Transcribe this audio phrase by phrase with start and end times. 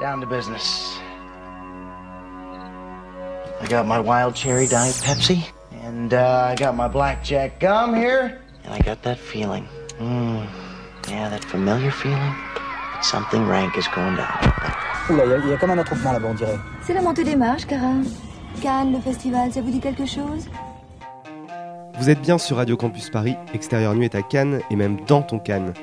[0.00, 0.98] Down to business.
[3.60, 5.44] I got my wild cherry diet Pepsi,
[5.84, 9.68] and uh, I got my blackjack gum here, and I got that feeling.
[9.98, 10.46] Mmm.
[11.08, 12.34] Yeah, that familiar feeling.
[12.94, 14.38] That something rank is going down.
[15.10, 16.58] Oula, il y, y a comme un attroupement là-bas, on dirait.
[16.82, 17.96] C'est la montée des marches, Cara.
[18.62, 20.48] Cannes, le festival, ça vous dit quelque chose?
[21.98, 25.20] Vous êtes bien sur Radio Campus Paris, Extérieur Nuit est à Cannes et même dans
[25.20, 25.74] ton Cannes.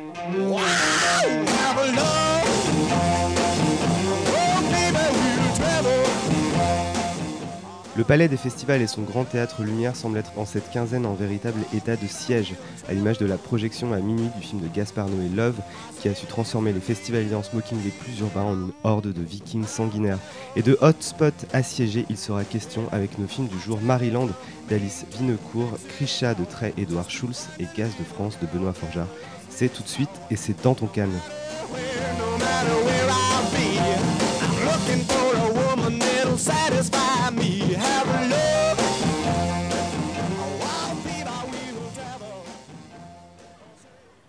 [7.97, 11.15] Le Palais des Festivals et son grand théâtre Lumière semblent être en cette quinzaine en
[11.15, 12.53] véritable état de siège,
[12.87, 15.55] à l'image de la projection à minuit du film de Gaspard Noé Love,
[15.99, 19.21] qui a su transformer les festivaliers en smoking les plus urbains en une horde de
[19.23, 20.19] vikings sanguinaires.
[20.55, 24.29] Et de hotspots assiégés, il sera question avec nos films du jour Maryland
[24.69, 29.07] d'Alice Vinecourt, Krisha de Trey Édouard Schulz et Gaz de France de Benoît Forjard.
[29.49, 31.09] C'est tout de suite et c'est dans ton canne.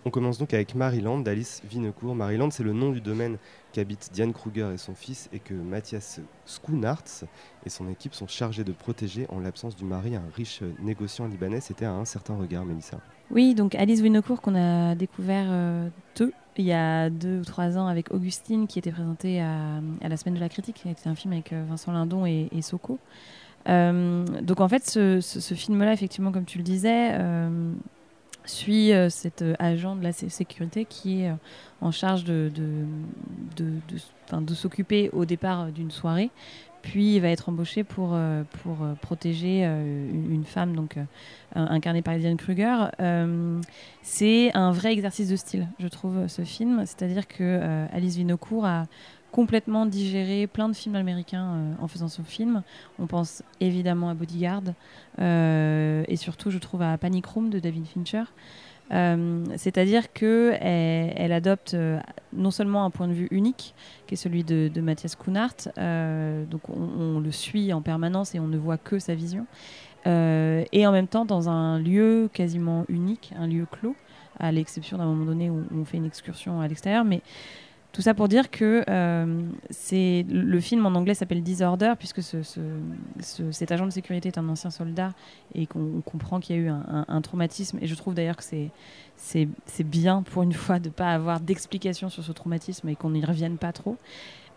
[0.05, 2.15] On commence donc avec Maryland d'Alice Vinecourt.
[2.15, 3.37] Maryland, c'est le nom du domaine
[3.73, 7.25] qu'habitent Diane Kruger et son fils et que Mathias Schoonarts
[7.65, 11.61] et son équipe sont chargés de protéger en l'absence du mari, un riche négociant libanais.
[11.61, 12.99] C'était à un certain regard, Mélissa.
[13.31, 17.77] Oui, donc Alice Winocourt qu'on a découvert euh, deux, il y a deux ou trois
[17.77, 20.81] ans avec Augustine qui était présentée à, à la Semaine de la Critique.
[20.83, 22.97] C'était un film avec euh, Vincent Lindon et, et Soko.
[23.67, 27.71] Euh, donc en fait, ce, ce- ce film-là, effectivement, comme tu le disais, euh,
[28.45, 31.35] suit euh, cet euh, agent de la sé- sécurité qui est euh,
[31.81, 32.85] en charge de, de,
[33.57, 36.29] de, de- s'occuper au départ d'une soirée,
[36.81, 38.17] puis il va être embauché pour,
[38.61, 40.97] pour protéger une, femme donc,
[41.55, 42.85] incarnée par Diane Kruger.
[44.01, 46.83] C'est un vrai exercice de style, je trouve, ce film.
[46.85, 48.87] C'est-à-dire que Alice Vinocourt a
[49.31, 52.63] complètement digéré plein de films américains euh, en faisant son film.
[52.99, 54.63] On pense évidemment à Bodyguard
[55.19, 58.23] euh, et surtout, je trouve, à Panic Room de David Fincher.
[58.91, 61.77] Euh, C'est-à-dire que elle, adopte
[62.33, 63.75] non seulement un point de vue unique,
[64.07, 68.79] qui est celui de, Mathias donc on, le suit en permanence et on ne voit
[68.79, 69.45] que sa vision,
[70.07, 73.95] et en même temps dans un lieu quasiment unique, un lieu clos,
[74.39, 77.21] à l'exception d'un moment donné où on fait une excursion à l'extérieur, mais
[77.91, 79.41] tout ça pour dire que euh,
[79.91, 82.59] le film en anglais s'appelle Disorder puisque ce, ce-
[83.19, 85.09] ce- cet agent de sécurité est un ancien soldat
[85.55, 88.43] et qu'on on comprend qu'il y a eu un, traumatisme et je trouve d'ailleurs que
[88.43, 93.09] c'est bien pour une fois de ne pas avoir d'explication sur ce traumatisme et qu'on
[93.09, 93.97] n'y revienne pas trop.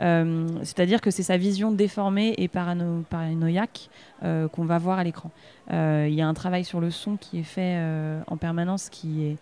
[0.03, 3.89] Euh, C'est-à-dire que c'est sa vision déformée et parano- paranoïaque
[4.25, 5.31] euh, qu'on va voir à l'écran.
[5.71, 7.81] Il y a un travail sur le son qui est fait
[8.27, 9.37] en permanence qui est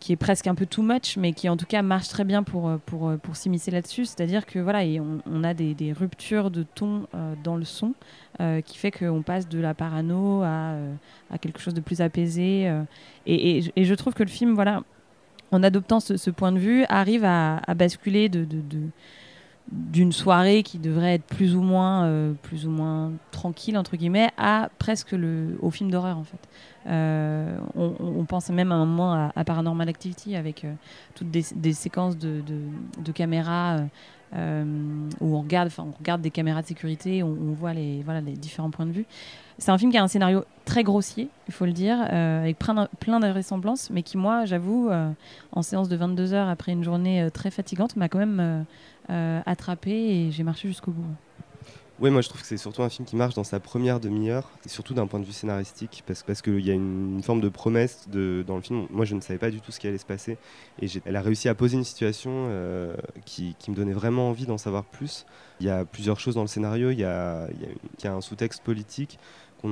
[0.00, 2.42] qui est presque un peu too much, mais qui en tout cas marche très bien
[2.42, 4.04] pour, euh, pour, euh, pour s'immiscer là-dessus.
[4.04, 7.94] C'est-à-dire que voilà, et on, a des, ruptures de ton euh, dans le son
[8.66, 10.74] qui fait qu'on passe de la parano à,
[11.30, 12.70] à quelque chose de plus apaisé.
[13.24, 14.82] et, je trouve que le film, voilà,
[15.52, 18.46] en adoptant ce, point de vue, arrive à, basculer de-
[19.72, 24.30] d'une soirée qui devrait être plus ou moins euh, plus ou moins tranquille entre guillemets
[24.38, 26.38] à presque le au film d'horreur en fait
[26.86, 30.72] euh, on, on pense même à un moment à, Paranormal Activity avec euh,
[31.16, 32.60] toutes des, séquences de, de,
[33.02, 33.80] de caméras
[34.32, 34.36] où
[35.36, 38.70] on regarde, on regarde des caméras de sécurité, on, on voit les, voilà, les différents
[38.70, 39.06] points de vue.
[39.58, 42.58] C'est un film qui a un scénario très grossier, il faut le dire, euh, avec
[42.58, 45.10] plein plein de ressemblances, mais qui, moi, j'avoue, euh,
[45.52, 48.66] en séance de 22 heures après une journée euh, très fatigante, m'a quand même
[49.46, 51.04] attrapé et j'ai marché jusqu'au bout.
[51.98, 54.50] Oui, moi je trouve que c'est surtout un film qui marche dans sa première demi-heure,
[54.66, 58.06] surtout d'un point de vue scénaristique, parce, parce qu'il y a une, forme de promesse
[58.10, 58.86] de, dans le film.
[58.90, 60.36] Moi je ne savais pas du tout ce qui allait se passer,
[60.82, 62.50] et elle a réussi à poser une situation
[63.24, 65.24] qui, qui me donnait vraiment envie d'en savoir plus.
[65.60, 68.20] Il y a plusieurs choses dans le scénario, il y a, il y a un
[68.20, 69.18] sous-texte politique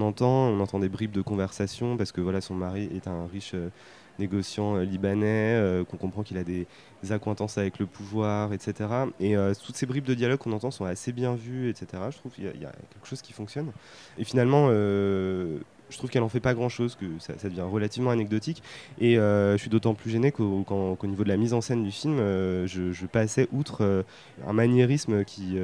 [0.00, 3.52] entend, on entend des bribes de conversation, parce que voilà, son mari est un riche
[3.54, 3.70] euh,
[4.18, 6.66] négociant euh, libanais, euh, qu'on comprend qu'il a des,
[7.02, 8.88] des accointances avec le pouvoir, etc.
[9.20, 9.34] Et
[9.64, 11.86] toutes ces bribes de dialogue qu'on entend sont assez bien vues, etc.
[12.10, 13.72] Je trouve qu'il y, a- quelque chose qui fonctionne.
[14.18, 18.62] Et finalement, je trouve qu'elle en fait pas grand-chose, que ça, devient relativement anecdotique.
[19.00, 22.16] Et je suis d'autant plus gêné qu'au niveau de la mise en scène du film,
[22.18, 24.04] je, passais outre
[24.46, 25.58] un maniérisme qui...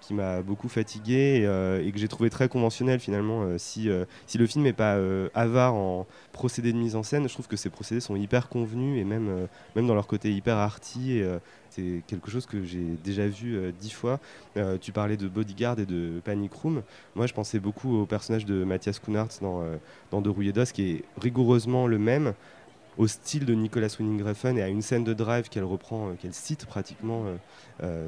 [0.00, 3.42] qui m'a beaucoup fatigué et, euh, et que j'ai trouvé très conventionnel finalement.
[3.42, 4.98] Euh, si, euh, si le film n'est pas
[5.34, 9.00] avare en procédés de mise en scène, je trouve que ces procédés sont hyper convenus
[9.00, 11.22] et même, même dans leur côté hyper arty.
[11.70, 14.18] C'est quelque chose que j'ai déjà vu dix fois.
[14.80, 16.82] Tu parlais de Bodyguard et de Panic Room.
[17.14, 19.76] Moi, je pensais beaucoup au personnage de Mathias Kunartz dans, euh,
[20.10, 22.34] dans De Rouillé d'Os, qui est rigoureusement le même.
[22.98, 26.34] au style de Nicolas Winding Refn et à une scène de drive qu'elle reprend, qu'elle
[26.34, 27.24] cite pratiquement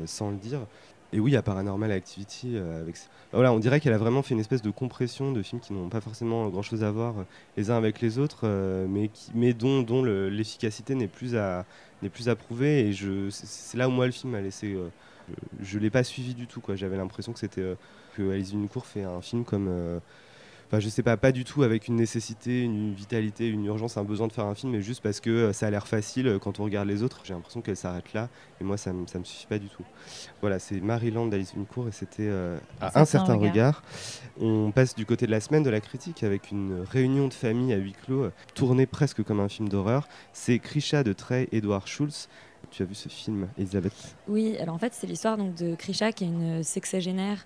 [0.05, 0.67] sans le dire.
[1.13, 2.57] Et oui, a Paranormal Activity.
[2.57, 2.97] euh, avec...
[3.33, 5.89] voilà, on dirait qu'elle a vraiment fait une espèce de compression de films qui n'ont
[5.91, 7.25] pas forcément grand-chose à voir euh,
[7.57, 9.11] les uns avec les autres, euh, mais,
[9.53, 11.67] dont, dont le- l'efficacité n'est plus à
[12.29, 12.89] à prouver.
[12.89, 12.93] Et
[13.31, 14.75] c'est- là où moi le film a laissé.
[15.61, 16.61] je ne l'ai pas suivi du tout.
[16.77, 17.77] J'avais l'impression que c'était
[18.17, 18.53] que Alice
[18.85, 19.69] fait un film comme.
[20.73, 24.05] Enfin, je sais pas, pas du tout avec une nécessité, une vitalité, une urgence, un
[24.05, 26.39] besoin de faire un film, mais juste parce que euh, ça a l'air facile euh,
[26.39, 27.21] quand on regarde les autres.
[27.25, 29.85] J'ai l'impression qu'elle s'arrête là, et moi, ça ça me suffit pas du tout.
[30.41, 33.83] Voilà, c'est Maryland d'Alice Duncourt, et c'était euh, à un certain regard.
[34.41, 37.75] On passe du côté de la semaine de la critique avec une réunion de famille
[37.75, 40.09] à huis clos, tournée presque comme un film d'horreur.
[40.33, 42.31] C'est Krisha de Trey Edward Schultz.
[42.73, 44.17] Tu as vu ce film, Elisabeth?
[44.29, 47.45] Oui, alors en fait, c'est l'histoire donc de Krisha, qui est une sexagénaire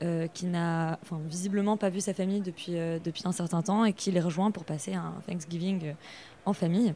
[0.00, 3.92] euh, qui n'a visiblement pas vu sa famille depuis, euh, depuis un certain temps et
[3.92, 5.92] qui les rejoint pour passer un Thanksgiving euh,
[6.46, 6.94] en famille.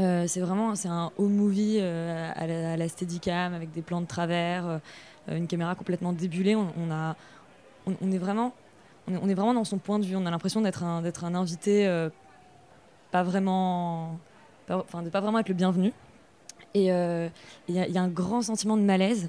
[0.00, 4.00] Euh, c'est vraiment c'est un home movie à, la, à la Steadicam avec des plans
[4.00, 4.80] de travers,
[5.28, 6.56] une caméra complètement débulée.
[6.56, 7.14] On, a,
[7.86, 8.54] on, est vraiment,
[9.06, 10.16] on est, vraiment dans son point de vue.
[10.16, 12.08] On a l'impression d'être un, d'être un invité
[13.10, 14.18] pas vraiment,
[14.68, 15.92] enfin de pas vraiment être le bienvenu.
[16.74, 17.28] Et euh,
[17.68, 19.28] il y, a- un grand sentiment de malaise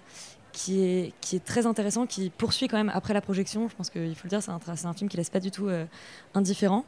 [0.51, 3.69] qui est, qui est très intéressant, qui poursuit quand même après la projection.
[3.69, 5.67] Je pense qu'il faut le dire, c'est un, un film qui laisse pas du tout
[5.67, 5.85] euh,
[6.33, 6.85] indifférent.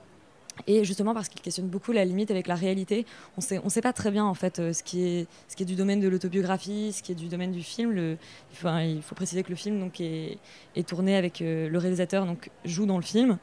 [0.68, 3.06] Et justement parce qu'il questionne beaucoup la limite avec la réalité,
[3.38, 5.64] on sait, on sait pas très bien en fait euh, ce qui est, ce qui
[5.64, 7.92] est du domaine de l'autobiographie, ce qui est du domaine du film.
[7.92, 8.18] Le,
[8.52, 10.38] il, faut, hein, il faut préciser que le film donc est,
[10.86, 13.38] tourné avec le réalisateur donc joue dans le film.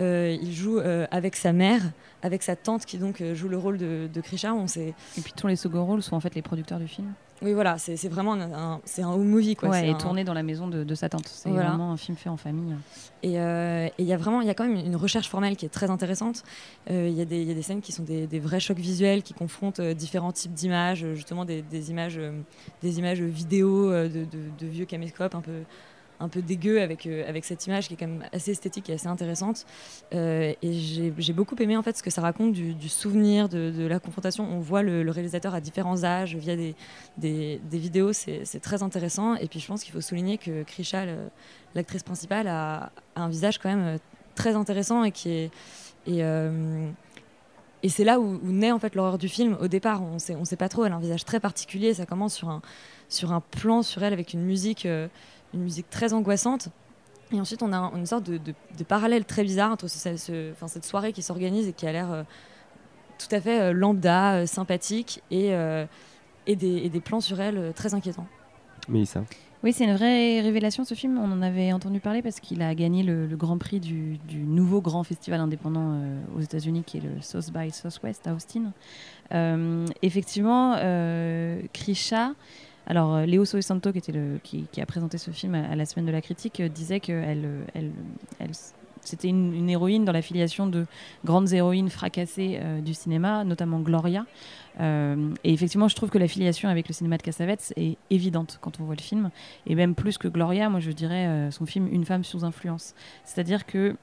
[0.00, 1.82] Euh, il joue euh, avec sa mère,
[2.22, 4.54] avec sa tante qui donc euh, joue le rôle de, de Krisha.
[4.54, 7.12] On sait, Et puis tous les second rôles sont en fait les producteurs du film.
[7.42, 9.68] oui voilà, c'est vraiment un, un- c'est un home movie quoi.
[9.70, 11.26] ouais, et un- tourné dans la maison de, de sa tante.
[11.28, 11.68] C'est Voilà.
[11.70, 12.74] vraiment un film fait en famille.
[13.22, 15.66] Et euh, il y a vraiment, il y a quand même une recherche formelle qui
[15.66, 16.44] est très intéressante.
[16.90, 18.60] Euh, Il y, a des- il y a des scènes qui sont des, des vrais
[18.60, 22.32] chocs visuels qui confrontent euh, différents types d'images, euh, justement des, des images, euh,
[22.82, 25.60] des images vidéo euh, de, de- de vieux caméscopes un peu
[26.20, 28.92] un peu dégueu avec, euh, avec cette image qui est quand même assez esthétique et
[28.92, 29.66] assez intéressante.
[30.14, 33.86] Euh, et j'ai j'ai beaucoup aimé en fait ce que ça raconte du, souvenir, de,
[33.86, 34.44] la confrontation.
[34.44, 36.74] On voit le, réalisateur à différents âges via des,
[37.16, 39.34] des, vidéos, c'est très intéressant.
[39.36, 41.06] Et puis je pense qu'il faut souligner que Krisha,
[41.74, 43.98] l'actrice principale, a, un visage quand même euh,
[44.34, 45.50] très intéressant et qui est.
[46.06, 46.22] Et,
[47.82, 49.56] et c'est là où, naît en fait l'horreur du film.
[49.60, 50.84] Au départ, on sait, on sait pas trop.
[50.84, 51.94] Elle a un visage très particulier.
[51.94, 52.62] Ça commence sur un,
[53.08, 54.86] sur un plan sur elle avec une musique,
[55.54, 56.68] une musique très angoissante.
[57.32, 60.16] Et ensuite, on a un- une sorte de, de- de parallèle très bizarre entre ce-
[60.16, 62.22] ce- enfin, cette soirée qui s'organise et qui a l'air euh,
[63.18, 65.86] tout à fait euh, lambda, euh, sympathique, et, euh,
[66.46, 68.26] et, des, et des plans sur elle euh, très inquiétants.
[68.88, 69.22] Mélissa.
[69.62, 71.18] Oui, c'est une vraie révélation ce film.
[71.18, 74.38] On en avait entendu parler parce qu'il a gagné le, le grand prix du, du
[74.38, 78.72] nouveau grand festival indépendant euh, aux États-Unis qui est le South by Southwest à Austin.
[79.32, 82.32] Euh, effectivement, euh, Krisha.
[82.86, 86.20] Alors, euh, Léo Soesanto, qui, qui, a présenté ce film à, la semaine de la
[86.20, 87.92] critique, euh, disait qu'elle elle,
[88.38, 88.50] elle,
[89.02, 90.86] c'était une, héroïne dans la filiation de
[91.24, 94.26] grandes héroïnes fracassées euh, du cinéma, notamment Gloria.
[94.80, 98.58] Euh, et effectivement, je trouve que la filiation avec le cinéma de Cassavetes est évidente
[98.60, 99.30] quand on voit le film.
[99.66, 102.94] Et même plus que Gloria, moi je dirais euh, son film Une femme sous influence.
[103.24, 103.96] C'est-à-dire que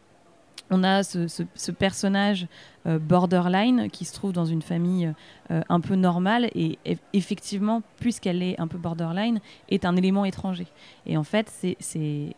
[0.70, 2.48] on a ce, personnage
[2.86, 5.14] euh, borderline qui se trouve dans une famille
[5.52, 10.26] euh, un peu normale et eff- effectivement, puisqu'elle est un peu borderline, est un élément
[10.26, 10.68] étranger.
[11.06, 11.52] Et en fait,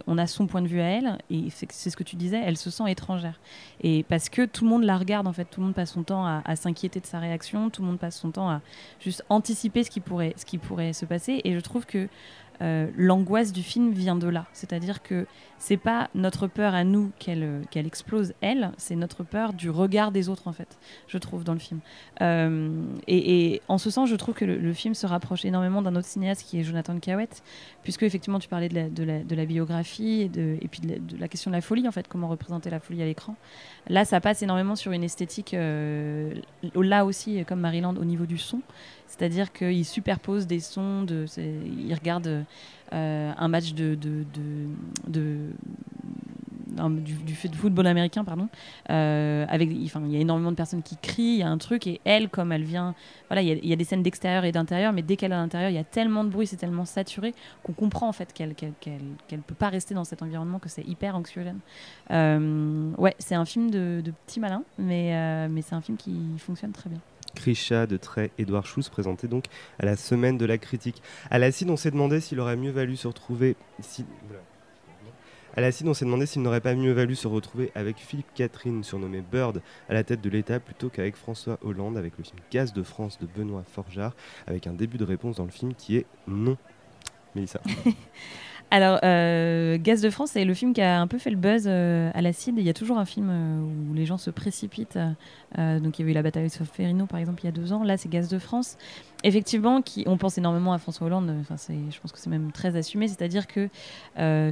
[0.08, 2.58] on a son point de vue à elle et c'est, ce que tu disais, elle
[2.58, 3.40] se sent étrangère.
[3.82, 6.04] Et parce que tout le monde la regarde, en fait, tout le monde passe son
[6.04, 8.62] temps à, s'inquiéter de sa réaction, tout le monde passe son temps à
[9.00, 11.42] juste anticiper ce qui pourrait se passer.
[11.44, 12.08] Et je trouve que
[12.62, 14.46] euh, l'angoisse du film vient de là.
[14.52, 15.26] C'est-à-dire que
[15.60, 19.70] c'est pas notre peur à nous qu'elle euh, qu'elle explose, elle, c'est notre peur du
[19.70, 21.80] regard des autres, en fait, je trouve, dans le film.
[22.22, 26.08] Euh, et, en ce sens, je trouve que le, film se rapproche énormément d'un autre
[26.08, 27.44] cinéaste qui est Jonathan Cahouette,
[27.84, 31.62] puisque effectivement, tu parlais de la, biographie et, de, puis de la, question de la
[31.62, 33.36] folie, en fait, comment représenter la folie à l'écran.
[33.88, 38.62] Là, ça passe énormément sur une esthétique, là aussi, comme Maryland, au niveau du son.
[39.10, 42.46] C'est-à-dire qu'il superpose des sons, de, c'est- il regarde
[42.94, 44.26] euh, un match de, du,
[47.14, 48.48] du football américain, pardon.
[48.90, 51.58] euh, avec, enfin, il y a énormément de personnes qui crient, il y a un
[51.58, 52.94] truc, et elle, comme elle vient,
[53.28, 55.70] voilà, il y a, des scènes d'extérieur et d'intérieur, mais dès qu'elle est à l'intérieur,
[55.70, 58.74] il y a tellement de bruit, c'est tellement saturé qu'on comprend en fait qu'elle qu'elle,
[58.80, 61.60] qu'elle, qu'elle peut pas rester dans cet environnement, que c'est hyper anxiogène.
[62.12, 65.12] Euh, ouais, c'est un film de, de petit malin, mais
[65.62, 67.00] c'est un film qui fonctionne très bien.
[67.36, 69.46] Krisha de Trey Edouard Schultz présenté donc
[69.80, 71.02] à la semaine de la critique.
[71.30, 73.56] À la CID, on s'est demandé s'il aurait mieux valu se retrouver.
[75.58, 79.22] l'acide, on s'est demandé s'il n'aurait pas mieux valu se retrouver avec Philippe Catherine, surnommé
[79.22, 82.84] Bird, à la tête de l'État, plutôt qu'avec François Hollande, avec le film Gaz de
[82.84, 84.16] France de Benoît Forjard,
[84.48, 86.58] avec un début de réponse dans le film qui est non.
[87.36, 87.62] Mélissa.
[88.72, 91.64] Alors, euh, Gaz de France, c'est le film qui a un peu fait le buzz
[91.66, 92.54] euh, à l'acide.
[92.60, 95.00] Il y a toujours un film euh, où les gens se précipitent.
[95.58, 97.74] Donc, il y avait eu la bataille de Ferrino, par exemple, il y a deux
[97.74, 97.84] ans.
[97.84, 98.78] Là, c'est Gaz de France.
[99.24, 101.34] Effectivement, qui, on pense énormément à François Hollande.
[101.50, 103.08] Je pense que c'est même très assumé.
[103.08, 103.70] C'est-à-dire que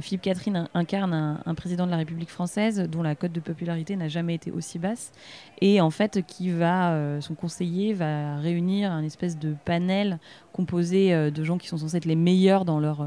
[0.00, 3.38] Philippe Catherine in- incarne un, un président de la République française dont la cote de
[3.38, 5.12] popularité n'a jamais été aussi basse.
[5.60, 10.18] Et en fait, qui va, son conseiller va réunir un espèce de panel
[10.52, 13.06] composé de gens qui sont censés être les meilleurs dans leur.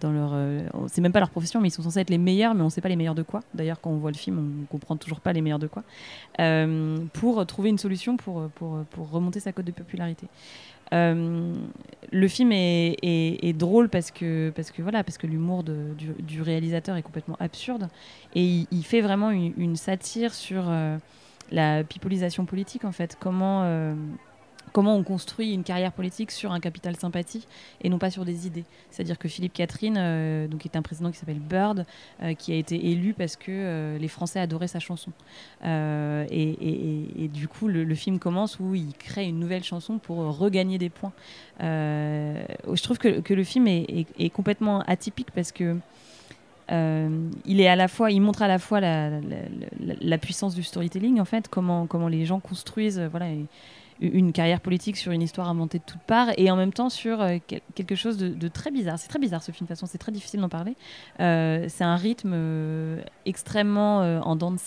[0.00, 2.54] Dans leur, euh, c'est même pas leur profession, mais ils sont censés être les meilleurs,
[2.54, 3.40] mais on sait pas les meilleurs de quoi.
[3.54, 5.82] D'ailleurs, quand on voit le film, on comprend toujours pas les meilleurs de quoi.
[6.40, 10.26] Euh, pour trouver une solution pour, pour, pour remonter sa cote de popularité.
[10.92, 11.54] Euh,
[12.10, 17.02] le film est, drôle parce que, parce que, voilà, parce que l'humour du, réalisateur est
[17.02, 17.88] complètement absurde
[18.34, 20.64] et il, fait vraiment une, satire sur
[21.52, 23.16] la pipolisation politique en fait.
[23.20, 23.94] Comment,
[24.72, 27.46] comment on construit une carrière politique sur un capital sympathie
[27.82, 28.64] et non pas sur des idées.
[28.90, 31.84] C'est-à-dire que Philippe Catherine, euh, donc est un président qui s'appelle Bird,
[32.22, 35.12] euh, qui a été élu parce que euh, les Français adoraient sa chanson.
[35.62, 40.88] Et, du coup, le, film commence où il crée une nouvelle chanson pour regagner des
[40.88, 41.12] points.
[41.60, 45.76] Je trouve que, le film est, complètement atypique parce que
[46.70, 51.24] il est à la fois, il montre à la fois la, puissance du storytelling en
[51.24, 53.26] fait, comment comment les gens construisent, voilà.
[54.00, 57.20] Une carrière politique sur une histoire inventée de toutes parts et en même temps sur
[57.20, 58.98] euh, quel- quelque chose de, très bizarre.
[58.98, 60.74] C'est très bizarre ce film, de toute façon, c'est très difficile d'en parler.
[61.20, 64.58] Euh, c'est un rythme euh, extrêmement en dents de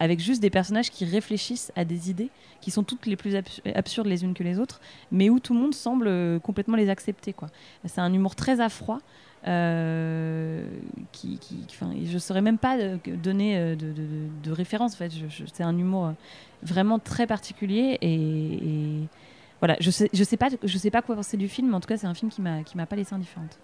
[0.00, 3.60] avec juste des personnages qui réfléchissent à des idées qui sont toutes les plus abs-
[3.74, 4.80] absurdes les unes que les autres,
[5.12, 7.34] mais où tout le monde semble complètement les accepter.
[7.84, 9.00] C'est un humour très à.
[9.46, 10.66] Euh,
[11.12, 14.94] qui, enfin, je ne saurais même pas euh, donner euh, de, référence.
[14.94, 15.12] En fait.
[15.52, 16.12] C'est un humour
[16.62, 19.06] vraiment très particulier et,
[19.60, 19.76] voilà.
[19.80, 21.96] Je sais, je sais pas, sais pas quoi penser du film, mais en tout cas,
[21.96, 23.58] c'est un film qui m'a, qui m'a pas laissé indifférente.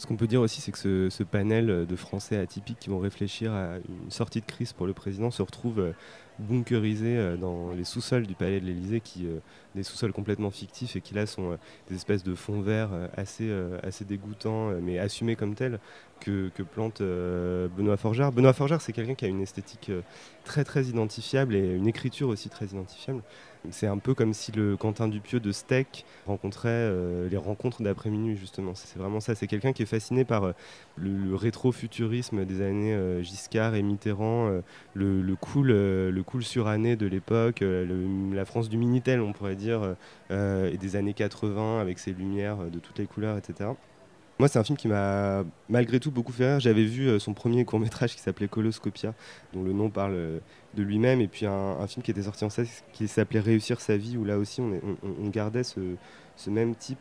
[0.00, 3.52] Ce qu'on peut dire aussi, c'est que ce, panel de Français atypiques qui vont réfléchir
[3.52, 5.92] à une sortie de crise pour le président se retrouve euh,
[6.38, 9.40] bunkerisé euh, dans les sous-sols du palais de l'Élysée, qui euh,
[9.74, 11.56] des sous-sols complètement fictifs et qui là sont euh,
[11.90, 13.78] des espèces de fonds verts euh, assez, euh,
[14.08, 15.78] dégoûtants, euh, mais assumés comme tels,
[16.20, 18.32] que, plante euh, Benoît Forjard.
[18.32, 20.02] Benoît Forjard, c'est quelqu'un qui a une esthétique euh,
[20.44, 23.22] très très identifiable et une écriture aussi très identifiable.
[23.68, 28.08] C'est un peu comme si le Quentin Dupieux de Steak rencontrait euh, les rencontres d'après
[28.08, 28.74] minuit justement.
[28.74, 29.34] C'est vraiment ça.
[29.34, 30.52] C'est quelqu'un qui est fasciné par euh,
[30.96, 34.50] le, rétro-futurisme des années euh, Giscard et Mitterrand,
[34.94, 39.96] le, cool, le cool suranné de l'époque, la France du Minitel, on pourrait dire,
[40.30, 43.70] et des années 80 avec ses lumières de toutes les couleurs, etc.
[44.38, 46.60] Moi, c'est un film qui m'a malgré tout beaucoup fait rire.
[46.60, 49.14] J'avais vu son premier court métrage qui s'appelait Coloscopia,
[49.52, 50.40] dont le nom parle
[50.74, 53.96] de lui-même, et puis un, film qui était sorti en salle qui s'appelait Réussir sa
[53.96, 55.80] vie, où là aussi on, gardait ce,
[56.48, 57.00] même type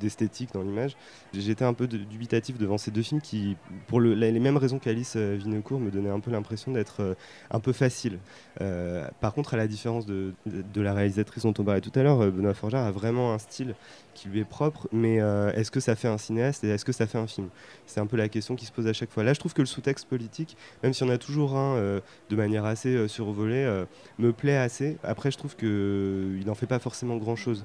[0.00, 0.96] d'esthétique dans l'image.
[1.32, 5.36] J'étais un peu dubitatif devant ces deux films qui, pour les mêmes raisons qu'Alice euh,
[5.38, 7.14] Vinocourt, me donnaient un peu l'impression d'être euh,
[7.50, 8.18] un peu facile.
[8.60, 10.34] Euh, par contre, à la différence de,
[10.74, 13.74] la réalisatrice dont on parlait tout à l'heure, Benoît Forjard a vraiment un style
[14.14, 15.16] qui lui est propre, mais
[15.54, 17.48] est-ce que ça fait un cinéaste et est-ce que ça fait un film?
[17.86, 19.22] C'est un peu la question qui se pose à chaque fois.
[19.22, 22.64] Là, je trouve que le sous-texte politique, même si on a toujours un de manière
[22.64, 23.84] assez euh, survolée, euh,
[24.18, 24.98] me plaît assez.
[25.02, 27.64] Après, je trouve qu'il n'en fait pas forcément grand-chose.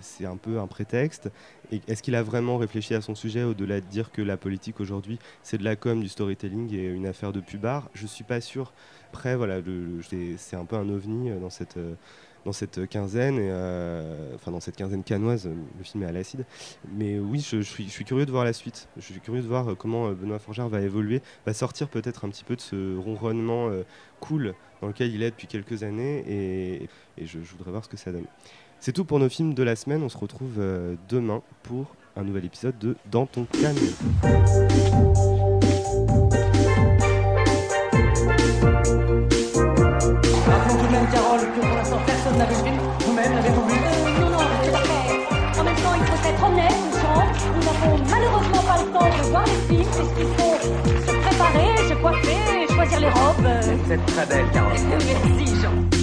[0.00, 1.30] C'est un peu un prétexte.
[1.70, 5.18] Est-ce qu'il a vraiment réfléchi à son sujet au-delà de dire que la politique aujourd'hui,
[5.42, 8.72] c'est de la com, du storytelling et une affaire de pubard Je suis pas sûr.
[9.12, 9.60] Après, voilà,
[10.36, 11.94] c'est un peu un ovni euh, dans cette, euh,
[12.46, 15.46] dans cette quinzaine, et, euh, enfin dans cette quinzaine canoise.
[15.46, 16.46] Le film est à l'acide.
[16.94, 18.88] Mais oui, je, suis, curieux de voir la suite.
[18.96, 22.24] Je suis curieux de voir euh, comment euh, Benoît Forjard va évoluer, va sortir peut-être
[22.24, 23.70] un petit peu de ce ronronnement
[24.20, 26.88] cool dans lequel il est depuis quelques années, et,
[27.20, 28.26] je, voudrais voir ce que ça donne.
[28.78, 30.02] C'est tout pour nos films de la semaine.
[30.02, 30.60] On se retrouve
[31.08, 33.76] demain pour un nouvel épisode de Dans ton canne.
[49.98, 50.34] Les films,
[50.84, 53.48] puisqu'il faut se préparer, se coiffer, choisir les robes?
[53.88, 54.72] C'est très belle, Carole.
[54.88, 55.95] Merci, Jean.